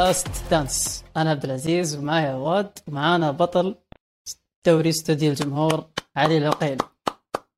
[0.00, 3.74] Last Dance أنا عبد العزيز ومعي عواد ومعانا بطل
[4.66, 6.78] دوري استوديو الجمهور علي العقيل.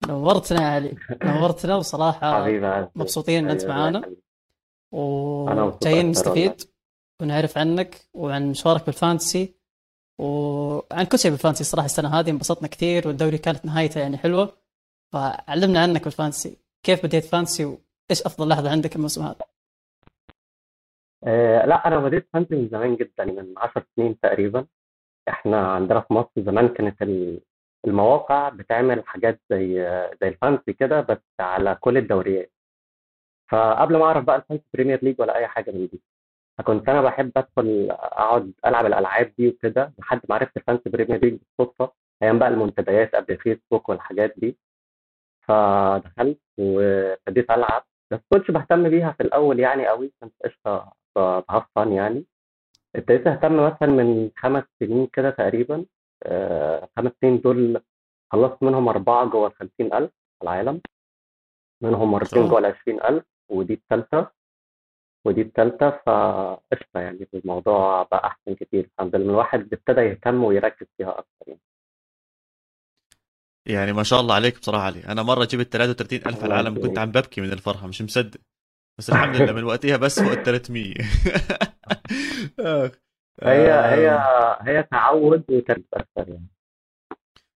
[0.09, 0.95] نورتنا يا علي.
[1.25, 2.47] نورتنا وصراحة
[2.97, 4.15] مبسوطين إن أنت معانا.
[4.93, 6.63] وجايين نستفيد
[7.21, 9.55] ونعرف عنك وعن مشوارك بال fantasy.
[10.19, 14.57] وعن كل شيء بال fantasy صراحة السنة هذه انبسطنا كثير والدوري كانت نهايته يعني حلوة.
[15.13, 16.57] فعلمنا عنك بال fantasy.
[16.87, 19.52] كيف بديت fantasy؟ وإيش أفضل لحظة عندك الموسم هذا؟
[21.25, 24.67] آه لا أنا بديت fantasy من زمان جدا من 10 سنين تقريبا.
[25.29, 27.41] إحنا عندنا في مصر زمان كانت ال-
[27.87, 29.75] المواقع بتعمل حاجات زي
[30.23, 32.53] زي ال fantasy كده بس على كل الدوريات.
[33.51, 36.03] فقبل ما أعرف بقى ال Fantasy Premier League ولا أي حاجة من دي
[36.59, 41.21] فكنت أنا بحب أدخل أقعد ألعب الألعاب دي وكده لحد ما عرفت ال Fantasy Premier
[41.25, 41.93] League بالصدفة
[42.23, 44.59] أيام بقى المنتديات قبل فيسبوك والحاجات دي.
[45.43, 52.25] فدخلت وابتديت ألعب بس كنتش بهتم بيها في الأول يعني قوي كنت قشطة بهفن يعني.
[52.97, 55.85] ابتديت أهتم مثلا من خمس سنين كده تقريبا
[56.23, 57.83] آه، خمس سنين دول
[58.33, 60.81] خلصت منهم أربعة جوه ال 50000 في العالم.
[61.83, 64.31] منهم مرتين شاء جوه ال 20000 ودي الثالثة
[65.27, 68.91] ودي الثالثة فقشطة يعني الموضوع بقى أحسن كتير.
[68.95, 71.61] الحمد لله الواحد ابتدى يهتم ويركز فيها أكتر يعني.
[73.67, 75.05] يعني ما شاء الله عليك بصراحة علي.
[75.07, 76.99] أنا مرة جبت 33 ألف الله العالم كنت.
[76.99, 78.41] عم ببكي من الفرحة مش مصدق.
[78.99, 80.95] بس الحمد لله من وقتها بس فوق ال 300
[82.61, 82.91] آخ.
[83.43, 83.95] هي آه.
[83.95, 84.19] هي
[84.79, 86.47] هي تعود وتركيز أكتر يعني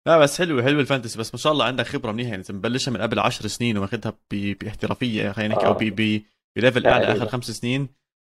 [0.08, 2.52] لا بس حلو حلو ال fantasy بس ما شاء الله عندك خبرة منيحة يعني انت
[2.52, 5.78] مبلشها من قبل 10 سنين وماخذها ب- باحترافية خلينا نحكي أو آه.
[6.56, 7.06] ب level أعلى.
[7.06, 7.90] آخر خمس سنين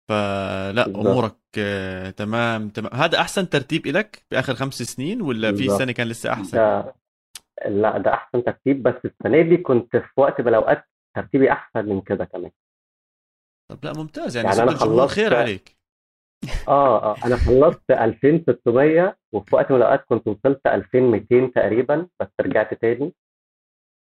[0.10, 1.08] فلا بالظبط.
[1.08, 5.80] أمورك آه، تمام تمام هذا أحسن ترتيب لك بآخر خمس سنين ولا في بالظبط.
[5.80, 6.96] سنة كان لسه أحسن؟ ده
[7.66, 12.02] لا ده أحسن ترتيب بس السنة دي كنت في وقت من الأوقات ترتيبي أحسن من
[12.02, 12.52] كده كمان
[13.74, 14.36] طب لا ممتاز.
[14.38, 15.78] يعني, يعني يعني أنا الجمهور خلصت- خير عليك.
[16.68, 22.74] آه آه أنا خلصت 2600 وفي وقت من الأوقات كنت وصلت 2200 تقريبا بس رجعت
[22.74, 23.14] تاني.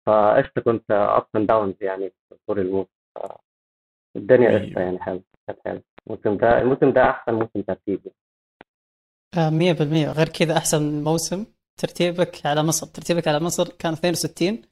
[0.06, 2.88] فقشطة كنت ups and downs يعني في طول الموسم.
[4.16, 4.58] الدنيا مية.
[4.68, 8.00] قشطة يعني حلو كانت حلو الموسم ده الموسم ده أحسن موسم ترتيب
[9.38, 10.12] مية بالمية.
[10.12, 11.46] غير كذا أحسن موسم
[11.80, 12.86] ترتيبك على مصر.
[12.86, 14.62] ترتيبك على مصر كان 62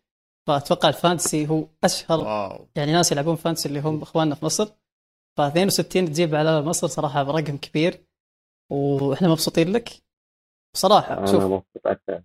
[0.46, 2.68] فأتوقع ال fantasy هو أشهر wow.
[2.76, 4.66] يعني ناس يلعبون fantasy اللي هم إخواننا في مصر.
[5.36, 8.06] ف 62 تجيب على مصر صراحة برقم كبير
[8.72, 9.88] وإحنا مبسوطين لك.
[10.74, 11.42] بصراحة أنا شوف.
[11.44, 12.22] مبسوط أكتر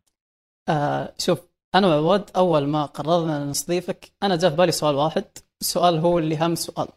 [0.69, 1.39] آه شوف
[1.75, 5.25] أنا وعواد أول ما قررنا نستضيفك أنا جاء في بالي سؤال واحد.
[5.61, 6.87] السؤال هو اللي هم سؤال.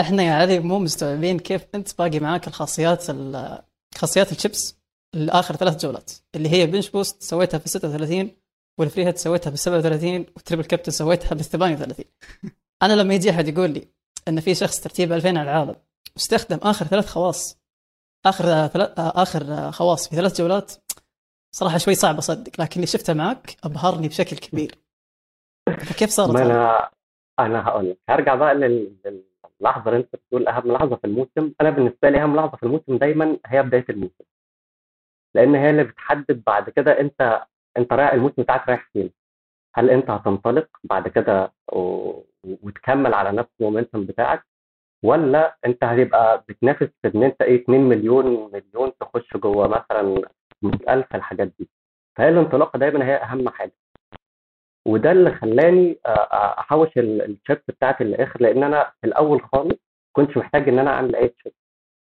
[0.00, 3.62] إحنا يا علي مو مستوعبين كيف أنت باقي معاك الخاصيات ال-
[3.96, 4.78] خاصيات الشيبس
[5.14, 8.36] لآخر ثلاث جولات اللي هي bench boost سويتها في 36
[8.78, 12.04] وال free hit سويتها بال 37 و triple captain سويتها بال 38
[12.82, 13.88] أنا لما يجي أحد يقول لي
[14.28, 15.76] إن في شخص ترتيب 2000 على العالم
[16.14, 17.58] واستخدم آخر ثلاث خواص.
[18.26, 20.72] آخر ثلاث آخر خواص في ثلاث جولات
[21.54, 24.74] صراحة شوي صعب أصدق لكن اللي شفته معك أبهرني بشكل كبير.
[25.80, 26.90] فكيف صارت؟ أنا
[27.38, 28.96] أنا هقول لك هرجع بقى لل-
[29.60, 31.52] للحظه اللي أنت بتقول أهم لحظة في الموسم.
[31.60, 34.24] أنا بالنسبة لي أهم لحظة في الموسم دايما هي بداية الموسم.
[35.34, 37.42] لأن هي اللي بتحدد بعد كده أنت
[37.76, 39.10] انت رايح الموسم بتاعك رايح فين؟
[39.74, 41.78] هل انت هتنطلق بعد كده و...
[42.44, 44.44] وتكمل على نفس المومنتم بتاعك؟
[45.04, 50.22] ولا انت هتبقى بتنافس في ان انت إيه 2 مليون مليون تخش جوه مثلا
[50.62, 51.68] 100000 الحاجات دي.
[52.16, 53.72] فهي الانطلاقة دايما هي أهم حاجة.
[54.86, 59.78] وده اللي خلاني أحوش ال- الشيبس بتاعتي للآخر لأن أنا في الأول خالص
[60.12, 61.52] كنتش محتاج إن أنا أعمل أي chip.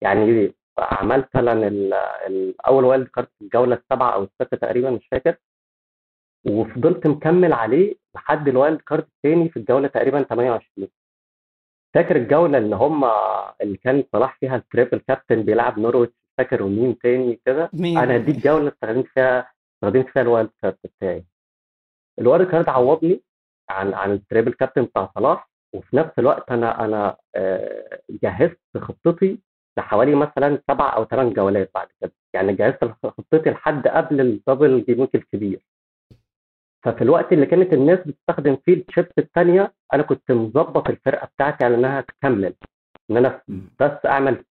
[0.02, 1.94] يعني عملت مثلا ال-
[2.28, 5.36] ال- أول wild card في الجولة السابعة أو السادسه تقريبا مش فاكر.
[6.46, 10.88] وفضلت مكمل عليه لحد ال wild card الثاني في الجولة تقريبا 28
[11.94, 13.04] فاكر الجولة اللي هم
[13.62, 18.32] اللي كان صلاح فيها ال triple captain بيلعب نورويتش؟ فاكر ومين تاني كده؟ أنا دي
[18.32, 21.26] الجولة اللي استخدمت فيها استخدمت فيها ال wild card بتاعي.
[22.20, 23.22] ال wild card عوضني
[23.70, 29.40] عن عن ال triple captain بتاع صلاح وفي نفس الوقت أنا أنا آه، جهزت خطتي
[29.78, 32.12] لحوالي مثلا سبع أو ثمان جولات بعد كده.
[32.34, 35.62] يعني جهزت خطتي لحد قبل ال double game الكبير.
[36.84, 41.76] ففي الوقت اللي كانت الناس بتستخدم فيه الشيبس الثانية أنا كنت مظبط الفرقة بتاعتي على
[41.76, 42.54] إنها تكمل.
[43.12, 43.42] إن أنا
[43.80, 44.44] بس أعمل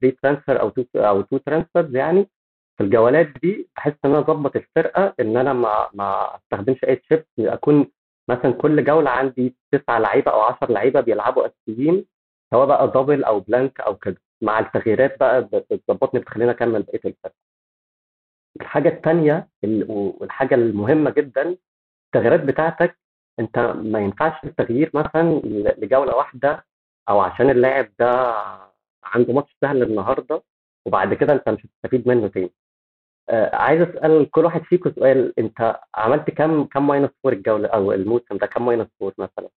[0.00, 2.28] free transfer أو أو two transfers يعني.
[2.76, 7.26] في الجولات دي بحيث إن أنا أظبط الفرقة إن أنا ما ما أستخدمش أي شيبس
[7.38, 7.86] أكون
[8.28, 12.04] مثلا كل جولة عندي تسعه لعيبة أو 10 لعيبة بيلعبوا أساسيين
[12.50, 14.16] سواء بقى double أو blank أو كده.
[14.42, 17.34] مع التغييرات بقى بتظبطني بتخليني أكمل بقية الفرقة.
[18.60, 19.48] الحاجة الثانية
[19.88, 21.56] والحاجة المهمة جدا
[22.16, 22.98] التغييرات بتاعتك
[23.40, 25.40] أنت ما ينفعش التغيير مثلا
[25.78, 26.66] لجولة واحدة
[27.08, 28.34] أو عشان اللاعب ده
[29.04, 30.42] عنده ماتش سهل النهارده
[30.86, 32.50] وبعد كده أنت مش هتستفيد منه تاني.
[33.28, 37.92] آه عايز أسأل كل واحد فيكم سؤال أنت عملت كام كام minus four الجولة أو
[37.92, 39.48] الموسم ده؟ كام minus four مثلا؟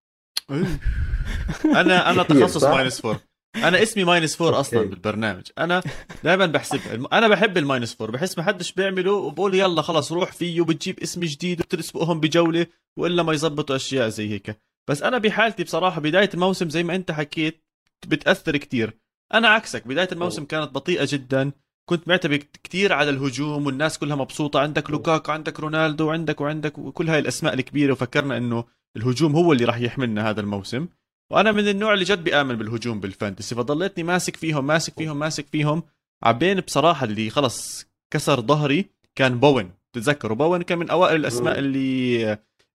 [1.65, 3.17] أنا أنا تخصص؟ minus four
[3.65, 4.91] أنا اسمي minus four أصلا okay.
[4.91, 5.43] بالبرنامج.
[5.59, 5.83] أنا
[6.25, 8.11] دائما بحسب أنا بحب ال minus four.
[8.11, 12.67] بحس ما حدش بيعمله وبقول يلا خلص روح فيه وبتجيب اسم جديد وبتسبقهم بجولة
[12.97, 14.61] وإلا ما يزبطوا أشياء زي هيك.
[14.89, 17.65] بس أنا بحالتي بصراحة بداية الموسم زي ما أنت حكيت
[18.07, 18.99] بتأثر كتير.
[19.35, 19.87] أنا عكسك.
[19.87, 21.53] بداية الموسم كانت بطيئة جدا.
[21.89, 24.61] كنت معتمد كتير على الهجوم والناس كلها مبسوطة.
[24.61, 27.93] عندك لوكاكو عندك رونالدو عندك وعندك وكل هاي الأسماء الكبيرة.
[27.93, 28.65] وفكرنا إنه
[28.97, 30.89] الهجوم هو اللي راح يحملنا هذا الموسم.
[31.33, 35.47] وأنا من النوع اللي جد بيامن بالهجوم بال fantasy فضليتني ماسك فيهم ماسك فيهم ماسك
[35.47, 35.83] فيهم.
[36.23, 41.59] عبين ما بصراحة اللي خلص كسر ظهري كان بوين تتذكروا؟ بوين كان من أوائل الأسماء.
[41.59, 42.23] اللي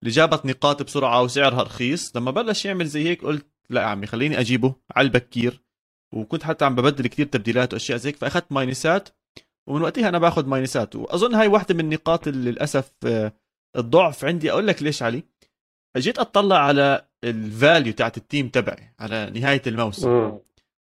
[0.04, 2.16] اللي جابت نقاط بسرعة وسعرها رخيص.
[2.18, 5.64] لما بلش يعمل زي هيك قلت لا يا عمي خليني أجيبه على البكير.
[6.14, 9.10] وكنت حتى عم ببدل كتير تبديلات وأشياء زي هيك فأخذت minus ات.
[9.68, 10.96] ومن وقتها أنا باخذ minus ات.
[10.96, 13.34] وأظن هاي واحدة من نقاط اللي للأسف آه،
[13.78, 14.52] الضعف عندي.
[14.52, 15.24] أقول لك ليش علي؟
[15.98, 20.40] جيت أطلع على ال value تاعت ال team تبعي على نهاية الموسم مم.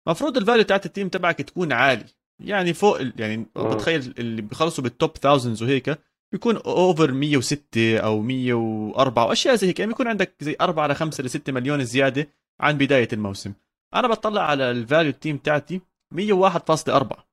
[0.07, 2.05] مفروض ال value تاعت ال team تبعك تكون عالي
[2.39, 3.45] يعني فوق يعني.
[3.55, 5.99] بتخيل اللي بيخلصوا بال top thousands وهيك
[6.31, 11.23] بيكون over 106 أو 104 وأشياء زي هيك يعني بيكون عندك زي 4 ل 5
[11.23, 12.27] ل 6 مليون زيادة
[12.59, 13.53] عن بداية الموسم
[13.95, 15.81] أنا بطلع على ال value ال team تاعتي
[16.15, 17.27] 101.4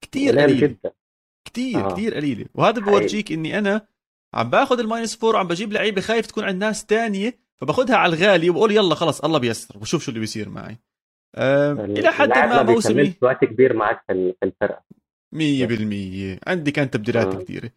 [0.00, 0.76] كتير قليل
[1.44, 1.92] كتير آه.
[1.92, 2.80] كتير قليله وهذا.
[2.80, 3.86] بورجيك إني أنا
[4.34, 8.14] عم باخذ ال minus four وعم بجيب لعيبة خايف تكون عند ناس تانية فباخذها على
[8.16, 10.78] الغالي وبقول يلا خلص الله بيسر وشوف شو اللي بيصير معي.
[11.36, 14.82] أه إلى حد ما موسمي وقت كبير معاك في ال- في الفرقة.
[15.34, 17.38] 100% عندي كان تبديلات آه.
[17.42, 17.70] كثيرة.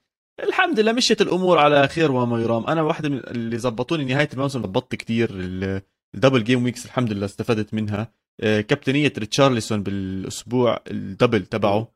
[0.44, 2.66] الحمد لله مشيت الأمور على خير وما يرام.
[2.68, 5.30] أنا واحدة من اللي زبطوني نهاية الموسم ضبطت كثير
[6.16, 8.12] ال double game weeks الحمد لله استفدت منها.
[8.42, 11.92] آه، كابتنية ريتشارلسون بالأسبوع ال double تبعه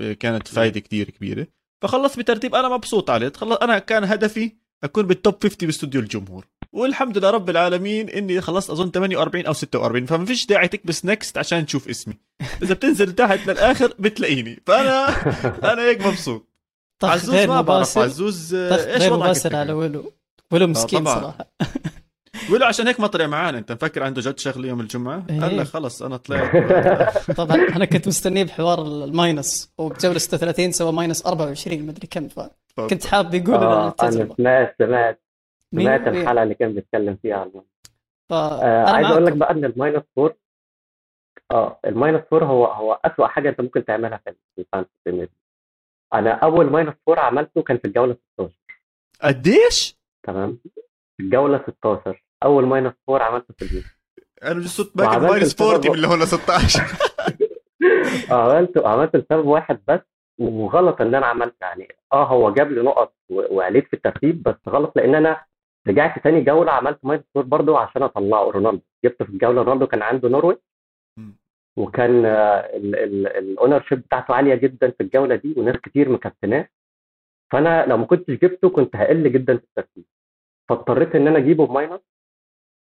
[0.00, 1.46] آه، كانت فايدة كثير كبيرة.
[1.82, 3.32] فخلصت بترتيب أنا مبسوط عليه.
[3.36, 4.52] خلص أنا كان هدفي
[4.84, 6.46] أكون بال top 50 باستوديو الجمهور.
[6.72, 11.38] والحمد لله رب العالمين إني خلصت أظن 48 أو 46 فما فيش داعي تكبس next
[11.38, 12.14] عشان تشوف اسمي.
[12.62, 14.62] إذا بتنزل تحت للآخر بتلاقيني.
[14.66, 15.08] فانا
[15.72, 16.48] أنا هيك مبسوط.
[17.02, 20.12] طخ عزوز غير ما بعرف عزوز آه، إيش وضعك على؟ ولو
[20.52, 21.20] ولو مسكين طبعاً.
[21.20, 21.46] صراحة.
[22.52, 23.58] ولو عشان هيك ما طلع معانا.
[23.58, 25.40] أنت مفكر عنده جد شغله يوم الجمعة؟ إيه.
[25.40, 26.56] قال لك خلص أنا طلعت.
[27.36, 32.28] طبعا أنا كنت مستنيه بحوار ال minus وبجولة 36 سوى minus 24 مدري كم
[32.76, 35.21] فكنت حاب يقول آه آه أنا سمعت سمعت؟
[35.72, 37.64] سمعت؟ الحلقة اللي كان بيتكلم فيها عنه
[38.30, 40.34] آه فانا عايز أقول لك بقى إن ال minus four
[41.50, 45.28] آه ال minus four هو هو أسوأ حاجة أنت ممكن تعملها في ال fantasy
[46.14, 48.54] أنا أول minus four عملته كان في الجولة 16
[49.22, 50.58] قديش؟ تمام.
[51.16, 53.88] في الجولة 16 أول minus four عملته في الموسم
[54.42, 56.82] أنا صرت باكل وعملت minus السبب 40 من اللي هون 16
[58.30, 60.00] عملت عملت لسبب واحد بس
[60.38, 64.92] وغلط إن أنا عملت يعني آه هو جاب لي نقط وعليت في الترتيب بس غلط
[64.96, 65.44] لأن أنا
[65.88, 68.50] رجعت تاني جولة عملت minus four برضه عشان أطلعه.
[68.50, 70.58] رونالدو جبت في الجولة رونالدو كان عنده نورويتش.
[71.18, 71.36] مم.
[71.76, 76.68] وكان ال ownership بتاعته عالية جدا في الجولة دي وناس كتير مكابتناه
[77.52, 80.04] فأنا لو ما كنتش جبته كنت هقل جدا في الترتيب.
[80.68, 82.00] فاضطريت إن أنا أجيبه ب minus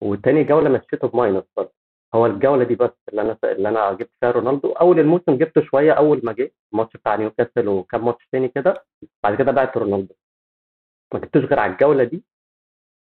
[0.03, 1.73] وتاني جولة مشيته ب minus برضه
[2.14, 4.73] هو الجولة دي بس اللي أنا اللي أنا جبت فيها رونالدو.
[4.73, 6.53] أول الموسم جبته شوية أول ما جه.
[6.73, 8.85] الماتش بتاع نيوكاسل وكام ماتش تاني كده.
[9.23, 10.14] بعد كده بعت رونالدو.
[11.14, 12.25] ما جبتوش غير على الجولة دي.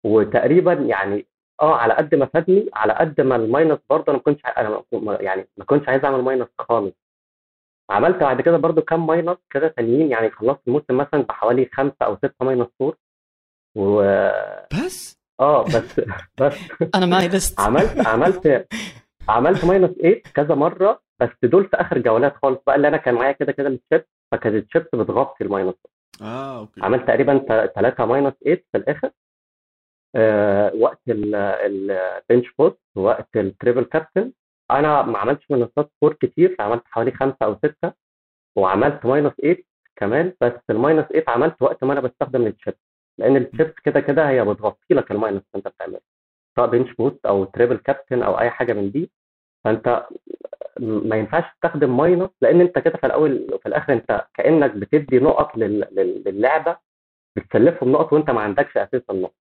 [0.04, 1.26] وتقريبا يعني
[1.62, 4.82] آه على قد ما فادني على قد ما ال minus برضه أنا ما كنتش أنا
[5.20, 6.94] يعني ما كنتش عايز أعمل minus خالص.
[7.90, 12.16] عملت بعد كده برضه كام minus كده تانيين يعني خلصت الموسم مثلا بحوالي خمسة أو
[12.16, 12.96] ستة minus four
[13.76, 14.02] و
[14.84, 16.00] بس؟ آه بس
[16.40, 16.58] بس.
[16.94, 18.66] أنا معي list عملت عملت
[19.28, 23.14] عملت minus 8 كذا مرة بس دول في آخر جولات خالص بقى اللي أنا كان
[23.14, 25.74] معايا كده كده ال chip فكانت ال chip بتغطي ال minus.
[26.22, 26.80] آه okay.
[26.82, 27.38] عملت تقريبا
[27.74, 29.10] 3 minus 8 في الآخر.
[30.80, 34.32] وقت ال bench boost وقت ال triple captain
[34.70, 37.92] أنا ما عملتش minus ات four كتير عملت حوالي خمسة أو ستة
[38.56, 39.56] وعملت minus 8
[39.96, 42.74] كمان بس ال minus 8 عملت وقت ما أنا بستخدم ال chip
[43.18, 46.00] لأن ال chip كده كده هي بتغطي لك ال minus اللي أنت بتعمله.
[46.56, 49.10] سواء bench boost أو triple captain أو أي حاجة من دي.
[49.64, 50.06] فأنت
[50.80, 55.56] ما ينفعش تستخدم minus لأن أنت كده في الأول وفي الآخر أنت كأنك بتدي نقط
[55.56, 56.76] لل- لل- للعبة
[57.36, 59.34] بتسلفهم نقط وأنت ما عندكش أساسا نقط.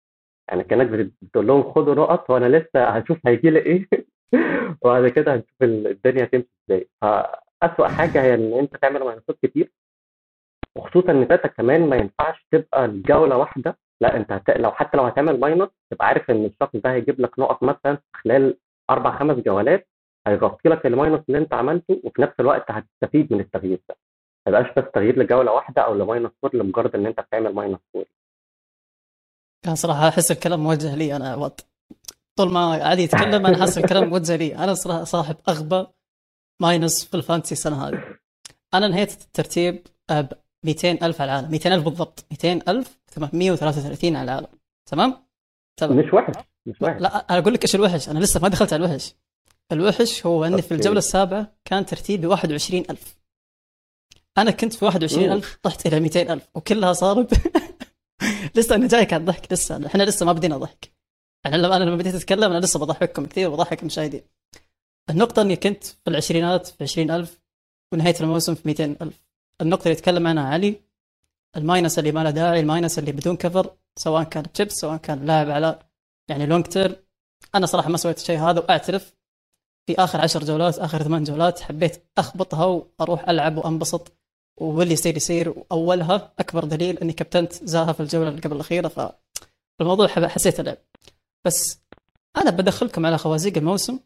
[0.50, 3.88] يعني كأنك بت- بتقول لهم خدوا نقط وأنا لسه هشوف هيجي لي إيه.
[4.82, 6.88] وبعد كده هنشوف ال- الدنيا تمشي إزاي.
[7.02, 9.72] فأسوأ حاجة هي إن أنت تعمل minus ات كتير
[10.76, 13.78] وخصوصا إن فاتك كمان ما ينفعش تبقى لجولة واحدة.
[14.00, 14.50] لا أنت هت...
[14.50, 18.56] لو حتى لو هتعمل minus تبقى عارف إن الشخص ده هيجيب لك نقط مثلا خلال
[18.90, 19.88] أربع خمس جولات
[20.26, 23.96] هيغطي لك ال minus اللي أنت عملته وفي نفس الوقت هتستفيد من التغيير ده.
[24.46, 27.78] ما يبقاش بس تغيير لجولة واحدة أو ل minus four لمجرد إن أنت بتعمل minus
[27.92, 28.04] four
[29.62, 31.66] كان صراحة أحس الكلام موجه لي أنا وط
[32.36, 34.56] طول ما علي يتكلم أنا أحس الكلام موجه لي.
[34.56, 35.86] أنا صراحة صاحب أغبى
[36.62, 38.02] minus في ال Fantasy السنة هذه.
[38.74, 40.26] أنا انهيت الترتيب ب
[40.64, 41.50] 200 ألف على العالم.
[41.50, 42.24] 200 ألف بالضبط.
[42.30, 44.46] 200 ألف 833 على العالم.
[44.86, 45.26] تمام؟
[45.76, 45.98] تمام.
[45.98, 46.34] مش وحش.
[46.66, 47.00] مش وحش.
[47.00, 48.08] لا أنا أقول لك إيش الوحش.
[48.08, 49.14] أنا لسه ما دخلت على الوحش.
[49.72, 50.74] الوحش هو إني في.
[50.74, 53.16] الجولة السابعة كان ترتيبي 21000
[54.38, 57.34] أنا كنت في 21000 طحت إلى 200000 وكلها صارت
[58.56, 60.92] لسه أنا جايك على الضحك لسه إحنا لسه ما بدينا ضحك.
[61.46, 64.22] أنا لما أنا لما بديت أتكلم أنا لسه بضحككم كثير وبضحك المشاهدين
[65.10, 67.40] النقطة إني كنت في العشرينات في 20000
[67.92, 69.22] ونهاية الموسم في 200000
[69.60, 70.80] النقطة اللي يتكلم عنها علي
[71.56, 75.26] الماينس اللي ما له داعي ال minus اللي بدون cover سواء كان تشيبس سواء كان
[75.26, 75.78] لاعب على
[76.28, 76.96] يعني long term
[77.54, 79.14] أنا صراحة ما سويت الشيء هذا وأعترف
[79.86, 84.12] في آخر عشر جولات آخر ثمان جولات حبيت أخبطها وأروح ألعب وأنبسط.
[84.60, 89.16] واللي يصير يصير واولها أكبر دليل أني كابتنت زاها في الجولة اللي قبل الأخيرة
[89.78, 90.76] فالموضوع حسيت لعب.
[91.44, 91.80] بس
[92.36, 93.98] أنا بدخلكم على خوازيق الموسم.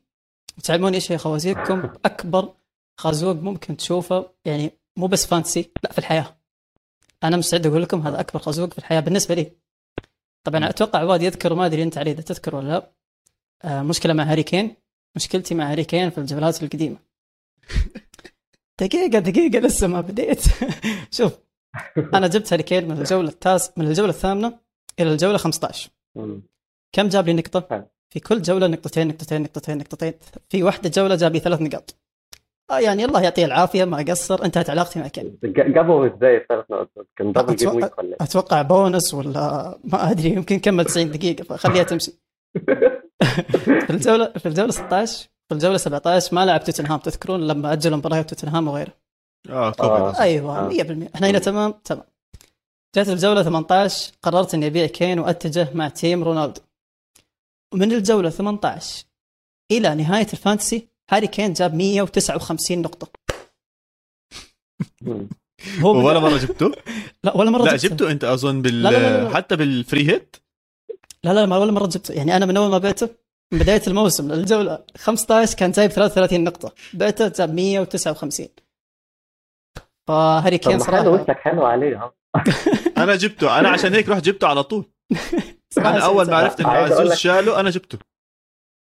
[0.59, 2.55] وتعلمون إيش هي خوازيقكم؟ أكبر
[2.99, 6.37] خازوق ممكن تشوفه يعني مو بس Fantasy لا في الحياة.
[7.25, 9.53] أنا مستعد أقول لكم هذا أكبر خازوق في الحياة بالنسبة لي.
[10.45, 12.93] طبعا أتوقع عواد يذكر وما أدري أنت علي إذا تذكر ولا لا.
[13.63, 14.77] آه مشكلة مع هاري كين.
[15.17, 16.97] مشكلتي مع هاري كين في الجولات القديمة.
[18.81, 20.43] دقيقة دقيقة لسه ما بديت.
[21.19, 21.33] شوف
[22.15, 24.59] أنا جبت هاري كين من الجولة التاس من الجولة الثامنة
[25.01, 26.43] إلى الجولة 15 مم.
[26.93, 27.85] كم جاب لي؟ حلو.
[28.11, 30.13] في كل جولة نقطتين نقطتين نقطتين نقطتين.
[30.49, 31.97] في واحدة جولة جاب لي ثلاث نقاط.
[32.71, 34.45] آه يعني الله يعطيه العافية ما قصر.
[34.45, 38.63] انتهت علاقتي مع كين جابهم إزاي الثلاث نقط كان double game أتوقع- week ولا؟ أتوقع
[38.63, 42.13] بونس ولا ما أدري يمكن كمل 90 دقيقة فخليها تمشي.
[43.87, 48.31] في الجولة في الجولة 16 في الجولة 17 ما لعب توتنهام تذكرون لما اجلوا مباريات
[48.35, 48.93] توتنهام وغيره
[49.51, 49.71] آه آه.
[49.71, 50.69] كوفيد أيوه آه.
[51.09, 52.05] 100% إحنا هنا تمام تمام
[52.97, 56.61] جات الجولة 18 قررت إني أبيع كين وأتجه مع team رونالدو
[57.75, 59.05] ومن الجولة 18
[59.73, 63.09] إلى نهاية ال Fantasy هاري كين جاب 159 نقطة.
[65.81, 66.73] هو ولا مرة جبته؟
[67.25, 67.89] لا ولا مرة لا جبته.
[67.89, 69.37] جبته أنت أظن بال لا، لا، لا، لا.
[69.37, 70.37] حتى بال free hit
[71.25, 73.09] لا لا ما ولا مرة جبته يعني أنا من أول ما بعته
[73.55, 74.33] من بداية الموسم.
[74.33, 76.73] للجوله 15 كان جايب 33 نقطة.
[76.95, 78.49] بعته جاب 159
[80.09, 82.13] فهاري كين صراحة وشك حلو عليه
[83.03, 83.59] أنا جبته.
[83.61, 84.85] أنا عشان هيك رحت جبته على طول.
[85.79, 87.99] أنا أول ما عرفت أقول عزوز شاله أنا جبته.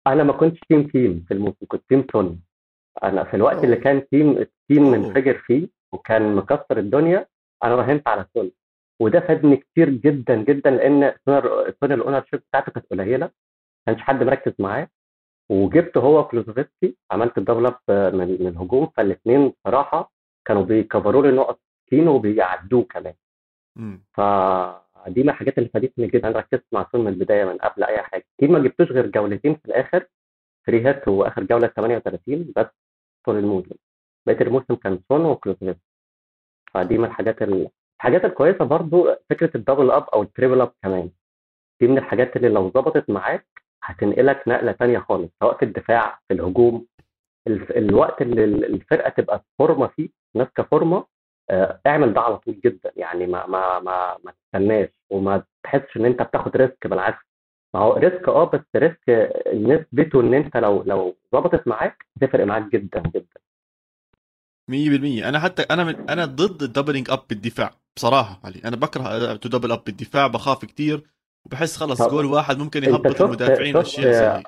[0.06, 2.40] أنا ما كنتش تيم تيم في الموسم كنت تيم تون
[3.04, 4.96] أنا في الوقت اللي كان تيم التيم أوه.
[4.96, 7.26] منفجر فيه وكان مكسر الدنيا
[7.64, 8.50] أنا راهنت على سون
[9.02, 11.14] وده فادني كتير جدا جدا لأن
[11.80, 13.30] سون الاونر شيب بتاعته كانت قليلة.
[13.86, 14.88] كانش حد مركز معاه
[15.50, 20.12] وجبت هو كلوزوفسكي عملت الدبل اب من من الهجوم فالاثنين بصراحه
[20.44, 23.14] كانوا بيكفروا لي نقط كتير وبيعدوه كمان.
[24.12, 28.02] فدي من الحاجات اللي فادتني جدا أنا ركزت مع سون من البداية من قبل أي
[28.02, 28.24] حاجة.
[28.38, 30.06] أكيد ما جبتوش غير جولتين في الآخر
[30.66, 32.66] free hit وآخر جولة 38 بس
[33.24, 33.74] طول الموسم.
[34.26, 35.78] بقيه الموسم كان سون وكولوسيفسكي
[36.74, 40.72] فدي من الحاجات ال- الحاجات الكويسة برضو فكرة ال double up أو ال triple up
[40.82, 41.10] كمان.
[41.80, 43.46] دي من الحاجات اللي لو ظبطت معاك
[43.84, 46.86] هتنقلك نقلة تانية خالص سواء في الدفاع في الهجوم
[47.76, 51.06] الوقت اللي ال- الفرقة تبقى في فورمة فيه ماسكه فورمه
[51.50, 56.04] آه، اعمل ده على طول جدا يعني ما ما ما ما تستناش وما تحسش إن
[56.04, 57.24] أنت بتاخد risk بالعكس.
[57.74, 59.00] ما هو risk آه بس risk
[59.54, 63.40] نسبته إن أنت لو لو ظبطت معاك هتفرق معاك جدا جدا.
[64.70, 68.60] 100% أنا حتى أنا من أنا ضد ال doubling up بالدفاع بصراحة علي.
[68.64, 71.10] أنا بكره to double up بالدفاع بخاف كتير.
[71.46, 74.46] وبحس خلص جول واحد ممكن يهبط المدافعين زي هيك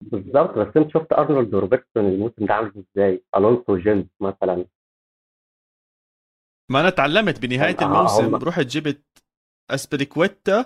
[0.00, 4.66] بالظبط بس انت شفت أرنولد وروبرتسون الموسم ده عامل إزاي؟ ألونسو جيمس مثلا.
[6.70, 9.02] ما أنا تعلمت بنهاية آه، الموسم هم- رحت جبت
[9.70, 10.64] أسبريكويتا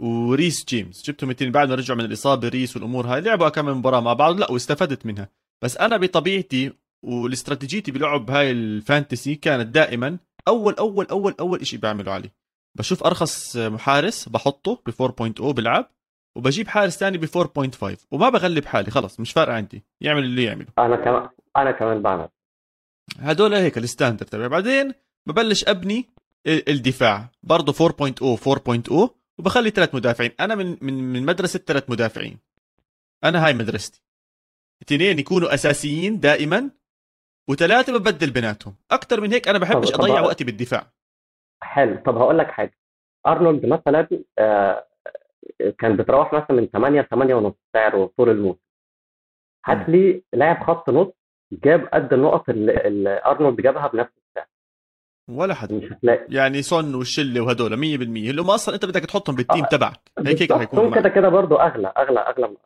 [0.00, 1.02] وريس جيمس.
[1.02, 4.40] جبتهم الاثنين بعد ما رجعوا من الإصابة ريس والأمور هاي لعبوا كم مباراة مع بعض
[4.40, 5.28] لا واستفدت منها.
[5.64, 6.72] بس أنا بطبيعتي
[7.04, 10.18] والإستراتيجيتي بلعب هاي ال Fantasy كانت دائما
[10.48, 12.32] أول أول أول أول شيء بعمله عليه
[12.78, 15.90] بشوف أرخص حارس بحطه ب 4.0 بلعب
[16.36, 20.66] وبجيب حارس ثاني ب 4.5 وما بغلب حالي خلص مش فارقة عندي يعمل اللي يعمله.
[20.78, 22.28] أنا كمان أنا كمان بعمل.
[23.18, 24.48] هدول هيك الستاندرد تبعي.
[24.48, 24.92] بعدين
[25.26, 26.08] ببلش أبني
[26.46, 27.28] ال- الدفاع.
[27.42, 30.30] برضه 4.0 4.0 وبخلي ثلاث مدافعين.
[30.40, 32.38] أنا من من من مدرسة ثلاث مدافعين.
[33.24, 34.02] أنا هاي مدرستي.
[34.82, 36.70] اثنين يكونوا أساسيين دائما
[37.48, 38.74] وثلاثة ببدل بيناتهم.
[38.90, 40.92] أكثر من هيك أنا بحبش أضيع وقتي بالدفاع.
[41.62, 41.96] حلو.
[42.06, 42.74] طب هقول لك حاجة.
[43.26, 44.86] أرنولد مثلا آه،
[45.78, 48.58] كان بتروح مثلا من 8 ل 8 ونص سعره طول الموسم.
[49.66, 51.08] هات لي لاعب خط نص
[51.52, 54.46] جاب قد النقط اللي, اللي أرنولد جابها بنفس السعر.
[55.30, 55.72] ولا حد.
[55.72, 56.26] مش هتلاقي.
[56.34, 60.00] يعني سون والشله وهدول 100% اللي هم أصلا أنت بدك تحطهم بالتيم آه، تبعك.
[60.26, 61.08] هيك هيك هم كده.
[61.08, 62.56] كده برضه أغلى أغلى أغلى من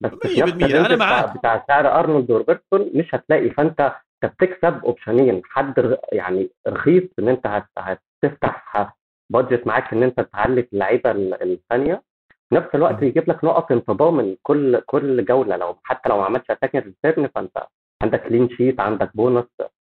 [0.00, 1.38] بس في 100% نفس أنا الرينج بتاع- معاك.
[1.38, 3.50] بتاع سعر أرنولد وروبرتسون مش هتلاقي.
[3.50, 3.92] فأنت
[4.24, 8.94] انت بتكسب option ين حد يعني رخيص إن أنت هت- هتفتح
[9.32, 12.02] budget معاك إن أنت تعلي في اللعيبة ال- الثانية.
[12.48, 15.56] في نفس الوقت يجيب لك نقط انت ضامن كل كل جولة.
[15.56, 17.66] لو حتى لو ما عملتش attack return فأنت
[18.02, 19.44] عندك clean sheet عندك بونص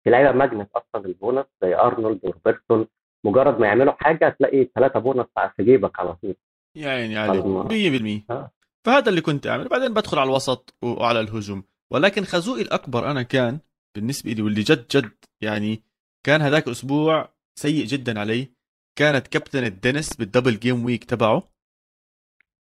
[0.04, 2.88] في لعيبة magnet أصلا البونص زي ارنولد وروبرتسون
[3.26, 5.26] مجرد ما يعملوا حاجة هتلاقي ثلاثة بونص
[5.58, 6.36] في جيبك على طول.
[6.76, 7.64] يا عيني عليك الله.
[7.68, 8.52] 100% آه.
[8.86, 11.64] فهذا اللي كنت اعمل بعدين بدخل على الوسط وعلى الهجوم.
[11.92, 13.60] ولكن خازوقي الأكبر أنا كان
[13.96, 15.84] بالنسبة لي واللي جد جد يعني
[16.26, 18.52] كان هذاك الأسبوع سيء جدا علي.
[18.98, 21.52] كانت كابتن الدنس بال double game week تبعه.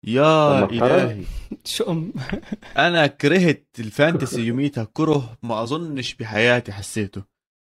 [0.03, 1.25] يا؟ إلهي.
[1.65, 2.13] شو أم؟
[2.87, 7.23] أنا كرهت ال fantasy يوميتها كره ما أظنش بحياتي حسيته.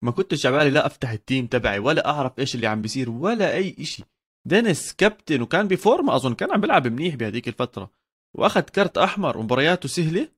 [0.03, 3.53] ما كنتش عبالي لا أفتح ال team تبعي ولا أعرف إيش اللي عم بيصير ولا
[3.53, 4.03] أي إشي.
[4.47, 7.91] دينيس كابتن وكان ب form ما أظن كان عم بيلعب منيح بهذيك الفترة.
[8.33, 10.29] وأخذ كرت أحمر ومبارياته سهلة.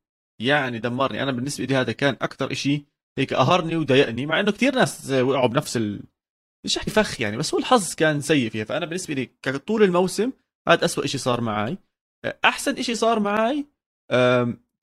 [0.42, 1.24] يعني دمرني.
[1.24, 2.86] أنا بالنسبة لي هذا كان أكثر إشي
[3.18, 6.04] هيك قهرني وضايقني مع إنه كثير ناس وقعوا بنفس ال...
[6.66, 8.66] مش احكي فخ يعني بس هو الحظ كان سيء فيها.
[8.66, 10.32] فأنا بالنسبة لي طول الموسم
[10.68, 11.78] هذا أسوأ شيء صار معي
[12.46, 13.66] أحسن شيء صار معي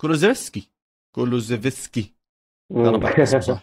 [0.01, 0.69] كولوزيفسكي.
[1.15, 2.15] كولوزيفسكي.
[3.41, 3.63] صح؟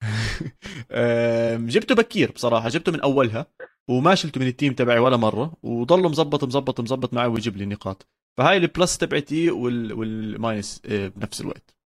[1.74, 3.46] جبته بكير بصراحة جبته من أولها
[3.90, 7.66] وما شلته من ال team تبعي ولا مرة وضله مزبط مزبط مزبط معي ويجيب لي
[7.66, 9.92] نقاط فهاي ال plus تبعتي وال...
[9.92, 11.70] وال minus أه، بنفس الوقت.
[11.70, 11.79] آه،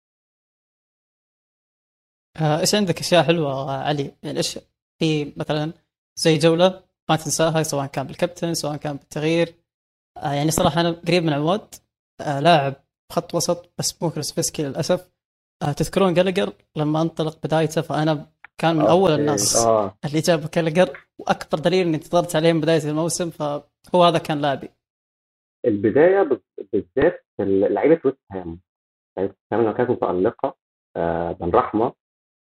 [2.41, 4.59] إيش عندك أشياء حلوة آه، علي؟ يعني إيش
[4.99, 5.73] في مثلا
[6.19, 9.55] زي جولة ما تنساها سواء كان بالكابتن سواء كان بالتغيير.
[10.17, 11.75] آه، يعني صراحة أنا قريب من عواد.
[12.21, 12.75] آه، لاعب
[13.13, 15.11] خط وسط بس مو كريسفسكي للأسف.
[15.63, 18.27] آه، تذكرون جالجر لما انطلق بدايته فانا
[18.59, 19.99] كان من أول الناس آه.
[20.05, 24.69] اللي جاب جالجر وأكبر دليل إني انتظرت عليه من بداية الموسم فهو هذا كان لاعبي.
[25.65, 26.43] البداية بال-
[26.73, 28.61] بالذات لعيبة ويست هام.
[29.19, 30.57] لعيبة ويست هام لما كانت متألقة
[30.97, 31.93] آه، بن رحمة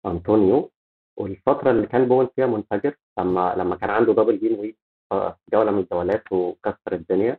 [0.06, 0.72] أنطونيو
[1.18, 4.78] والفترة اللي كان بوين فيها منفجر لما لما كان عنده double game week
[5.10, 7.38] في جولة من الجولات وكسر الدنيا.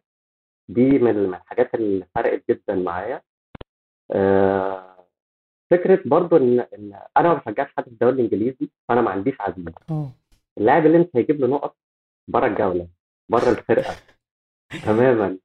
[0.68, 3.22] دي من الحاجات اللي فرقت جدا معايا.
[4.12, 5.07] آه،
[5.70, 9.72] فكرة برضو إن إن أنا ما بشجعش حد في الدوري الإنجليزي فأنا ما عنديش عزيمة.
[10.59, 11.77] اللاعب اللي أنت هيجيب له نقط
[12.29, 12.88] بره الجولة
[13.29, 13.94] بره الفرقة.
[14.87, 15.38] تماما.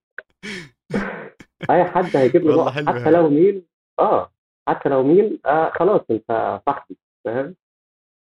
[1.69, 3.11] أي حد هيجيب له نقط حتى هاي.
[3.11, 3.65] لو مين
[3.99, 4.31] آه
[4.67, 7.55] حتى لو مين آه خلاص أنت صاحبي فاهم.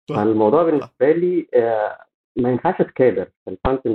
[0.09, 1.97] فالموضوع بالنسبة لي آه
[2.35, 3.89] ما ينفعش تكابر في الفانتسي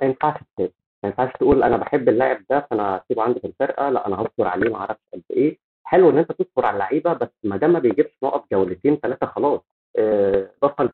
[0.00, 0.72] ما ينفعش تكابر.
[1.02, 4.46] ما ينفعش تقول أنا بحب اللاعب ده فأنا هسيبه عندي في الفرقة لأ أنا هصبر
[4.46, 5.58] عليه ما أعرفش قد إيه.
[5.84, 9.60] حلو إن أنت تصبر على اللعيبة بس ما دام ما بيجيبش نقط جولتين ثلاثة خلاص.
[9.96, 10.90] آه بطل.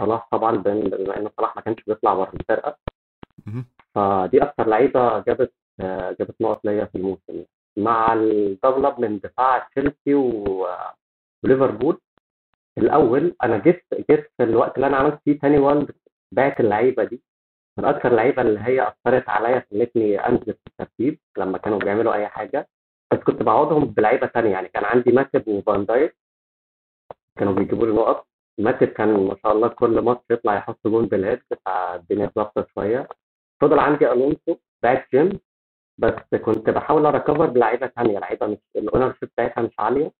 [0.00, 2.78] صلاح طبعا بما إن صلاح ما كانش بيطلع بره الفرقة.
[3.94, 7.44] فدي أكتر لعيبة جابت آه، جابت نقط ليا في الموسم.
[7.76, 10.14] مع الدبل من دفاع تشيلسي
[11.44, 12.00] وليفربول
[12.78, 15.86] الأول أنا جيت جيت في الوقت اللي أنا عملت فيه تاني وان
[16.32, 17.22] بعت اللعيبة دي.
[17.78, 22.28] من أكتر اللعيبة اللي هي أثرت عليا خلتني أنزل في الترتيب لما كانوا بيعملوا أي
[22.28, 22.68] حاجة.
[23.12, 26.16] بس كنت بعوضهم بلعيبة تانية يعني كان عندي ماتيب وفان دايك.
[27.38, 28.26] كانوا بيجيبوا لي نقط.
[28.58, 33.08] ماتيب كان ما شاء الله كل ماتش يطلع يحط جون بال head فالدنيا ظبطت شوية.
[33.60, 35.38] فضل عندي ألونسو back game
[35.98, 40.12] بس كنت بحاول ا recover بلعيبة ثانية لعيبة مش ال ownership بتاعتها مش عالية.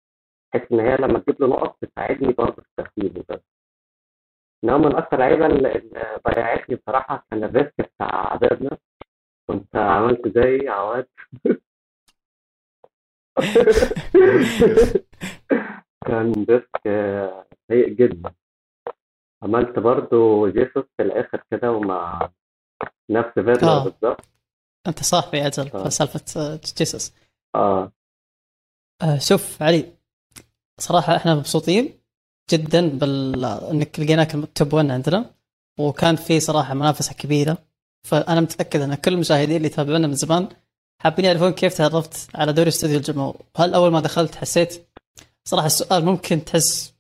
[0.57, 3.43] بحيث إن هي لما تجيب له نقط تساعدني برضه في الترتيب وكده.
[4.65, 5.93] إنما من أكتر اللعيبه اللي
[6.29, 8.77] ضيعتني بصراحة كان ال risk بتاع فيرنر
[9.51, 11.09] كنت عملت زي عواد.
[16.07, 16.83] كان risk
[17.71, 18.35] سيء جدا.
[19.43, 22.31] عملت برضه جيسوس في الآخر كده ومع
[23.11, 23.85] نفس فيرنر آه.
[23.85, 24.25] بالظبط.
[24.87, 25.85] أنت صاحبي أجل آه.
[25.85, 27.15] في سالفة جيسوس.
[27.55, 27.93] آه.
[29.03, 29.96] آه، شوف علي
[30.81, 32.01] صراحة إحنا مبسوطين
[32.51, 35.31] جدا بال إنك لقيناك التوب 1 عندنا
[35.79, 37.59] وكان في صراحة منافسة كبيرة.
[38.07, 40.49] فأنا متأكد إن كل المشاهدين اللي يتابعونا من زمان
[41.03, 43.37] حابين يعرفون كيف تعرفت على دوري استوديو الجمهور.
[43.59, 44.89] وهل أول ما دخلت حسيت
[45.45, 46.95] صراحة السؤال ممكن تحس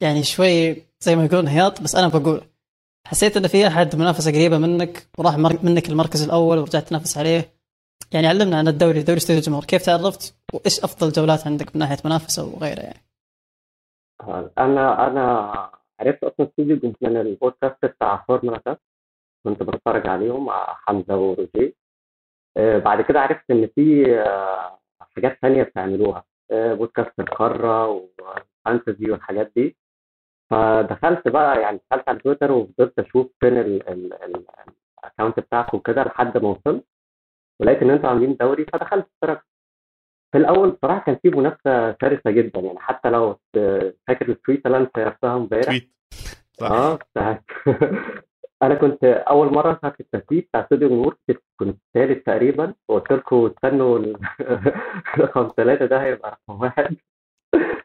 [0.00, 2.42] يعني شوي زي ما يقولون هياط بس أنا بقول
[3.06, 7.54] حسيت إن في أحد منافسة قريبة منك وراح منك المركز الأول ورجعت تنافس عليه.
[8.12, 11.98] يعني علمنا عن الدوري دوري استوديو الجمهور كيف تعرفت؟ وإيش أفضل جولات عندك من ناحية
[12.04, 13.09] منافسة وغيره يعني؟
[14.58, 18.80] أنا أنا عرفت أصلا استوديو من البودكاست بتاع فورمولا كاست
[19.44, 21.74] كنت بتفرج عليهم مع حمزة وروجيه.
[22.56, 24.78] آه، بعد كده عرفت إن في آه،
[25.16, 26.24] حاجات تانية بتعملوها.
[26.50, 29.76] آه، بودكاست القارة و fantasy والحاجات دي.
[30.50, 36.48] فدخلت بقى يعني دخلت على تويتر وفضلت أشوف فين ال account بتاعك وكده لحد ما
[36.48, 36.84] وصلت.
[37.60, 39.46] ولقيت إن أنتوا عاملين دوري فدخلت اشتركت
[40.32, 43.38] في الأول بصراحة كان في منافسة شرسة جدا يعني حتى لو
[44.08, 45.78] فاكر ال tweet اللي أنا شيرتها امبارح؟
[46.62, 46.98] آه
[48.62, 51.16] أنا كنت أول مرة بتاعت التسويق بتاع استوديو النور
[51.60, 53.98] كنت- ثالث تقريبا وقلت لكم استنوا
[55.18, 56.96] رقم ثلاثة ده هيبقى رقم واحد.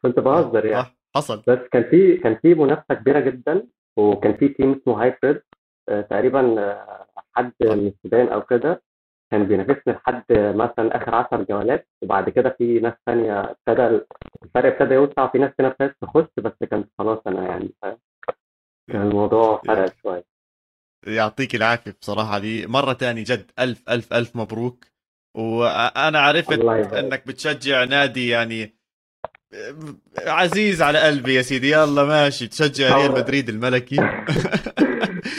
[0.03, 0.87] كنت بهزر يعني.
[1.15, 1.43] حصل.
[1.47, 5.41] بس كان في كان في منافسة كبيرة جدا وكان في team اسمه هايبريد
[5.89, 7.05] آه، تقريبا آه،
[7.35, 8.81] حد من السودان أو كده.
[9.31, 13.87] كان بينافسني لحد مثلا آخر 10 جولات وبعد كده في ناس ثانية ابتدى
[14.43, 17.69] الفرق ابتدى يوسع وفي ناس تانية ابتدت تخش بس كانت خلاص أنا يعني؟
[18.91, 20.25] كان الموضوع فرق شوية
[21.07, 24.85] يعطيك العافية بصراحة دي مرة تاني جد ألف ألف ألف مبروك
[25.37, 26.59] وأنا عرفت.
[26.93, 28.75] إنك بتشجع نادي يعني
[30.17, 33.95] عزيز على قلبي يا سيدي يلا ماشي تشجع ريال مدريد الملكي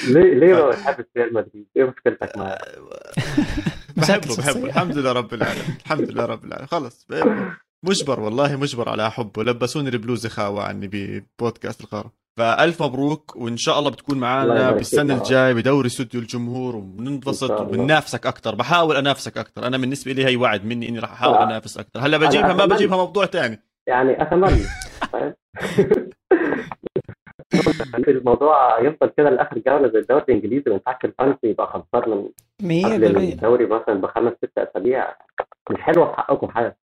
[0.09, 2.59] ليه ليه ما بتحبش ريال مدريد؟ إيه مشكلتك معاه؟
[3.97, 4.37] بحبه.
[4.37, 7.07] بحبه الحمد لله رب العالمين الحمد لله رب العالمين خلص
[7.83, 10.89] مجبر والله مجبر على حبه لبسوني البلوزه خاوة عني
[11.39, 15.01] ببودكاست القارة فألف مبروك وإن شاء الله بتكون معنا فيك.
[15.01, 17.51] الجاي بدوري استوديو الجمهور وبننبسط.
[17.51, 21.43] وبننافسك أكثر بحاول أنافسك أكثر أنا بالنسبة لي هي وعد مني إني راح أحاول آه.
[21.45, 22.67] أنافس أكثر هلا بجيبها ما.
[22.67, 24.61] بجيبها موضوع تاني يعني أتمنى؟
[28.09, 32.11] الموضوع يفضل كده لآخر جولة زي الدوري الإنجليزي ما ينفعش الفانسي يبقى خسران
[32.63, 35.15] من قبل 100% الدوري مثلا بخمس ست أسابيع.
[35.71, 36.79] مش حلوة في حقكم حاجة.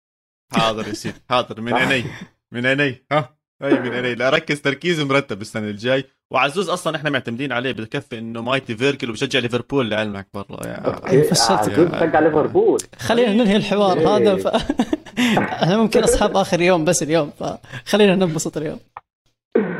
[0.52, 1.60] حاضر يا سيدي حاضر.
[1.60, 1.74] من.
[1.74, 2.04] عيني
[2.52, 3.04] من عيني.
[3.12, 4.14] ها؟ اي من عيني.
[4.14, 6.04] لا ركز تركيز مرتب السنة الجاي.
[6.30, 11.50] وعزوز أصلا إحنا معتمدين عليه بكفي إنه مايتي فيركل وبشجع ليفربول لعلمك برا يا فشلت.
[11.50, 12.78] عزوز بشجع ليفربول.
[12.98, 14.08] خلينا ننهي الحوار إيه.
[14.16, 14.46] هذا ف...
[15.62, 18.78] إحنا ممكن أصحاب آخر يوم بس اليوم فخلينا ننبسط اليوم.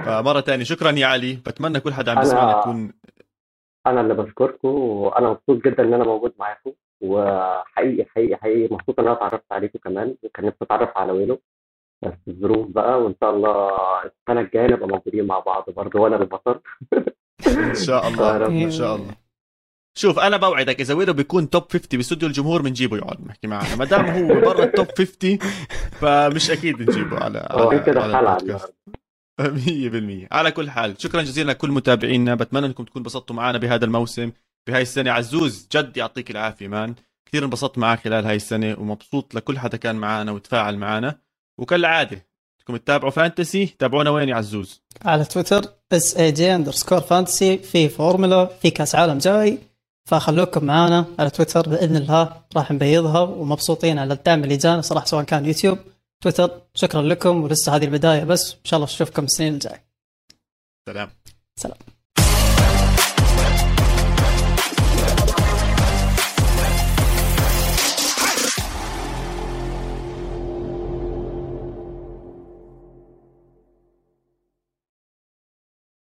[0.04, 0.64] فمرة تانية.
[0.64, 1.34] شكرا يا علي.
[1.34, 2.92] بتمنى كل حدا عم يسمعنا يكون
[3.86, 9.06] أنا اللي بشكركم وأنا مبسوط جدا إن أنا موجود معاكم وحقيقي حقيقي حقيقي مبسوط إن
[9.06, 11.40] أنا اتعرفت عليكم كمان وكان نفسي أتعرف على ويلو
[12.02, 13.70] بس الظروف بقى وإن شاء الله
[14.04, 16.58] السنة الجاية نبقى موجودين مع بعض برضه وأنا بالبصر
[17.70, 18.46] إن شاء الله.
[18.46, 19.14] إن شاء الله.
[19.98, 23.76] شوف أنا بوعدك إذا ويلو بيكون top 50 باستوديو الجمهور بنجيبه يقعد نحكي معنا.
[23.76, 25.38] ما دام هو برا ال top 50
[26.00, 28.74] فمش أكيد نجيبه على على, على البودكاست.
[29.40, 32.34] النهارده 100% على كل حال شكرا جزيلا لكل متابعينا.
[32.34, 34.32] بتمنى أنكم تكونوا انبسطتوا معنا بهذا الموسم
[34.66, 35.10] بهاي السنة.
[35.10, 36.94] عزوز جد يعطيك العافية man.
[37.28, 41.18] كثير انبسطت معك خلال هاي السنة ومبسوط لكل حدا كان معنا وتفاعل معنا.
[41.58, 42.26] وكالعادة
[42.60, 43.66] بدكم تتابعوا fantasy.
[43.66, 45.62] تابعونا وين يا عزوز؟ على تويتر
[45.92, 49.58] S A G underscore fantasy في فورمولا في كأس عالم جاي.
[50.08, 53.20] فخلوكم معانا على تويتر بإذن الله راح نبيضها.
[53.20, 55.78] ومبسوطين على الدعم اللي جانا صراحة سواء كان يوتيوب
[56.22, 56.62] تويتر.
[56.74, 59.84] شكرا لكم ولسه هذه البداية بس إن شاء الله نشوفكم السنين الجاية.
[60.88, 61.10] سلام.
[61.56, 61.91] سلام.